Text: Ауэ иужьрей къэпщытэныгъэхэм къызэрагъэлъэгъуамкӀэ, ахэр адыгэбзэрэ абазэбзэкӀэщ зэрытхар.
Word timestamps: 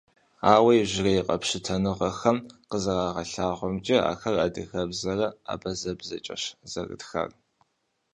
Ауэ 0.53 0.71
иужьрей 0.77 1.19
къэпщытэныгъэхэм 1.27 2.37
къызэрагъэлъэгъуамкӀэ, 2.69 3.97
ахэр 4.11 4.35
адыгэбзэрэ 4.45 5.27
абазэбзэкӀэщ 5.53 6.43
зэрытхар. 6.71 7.29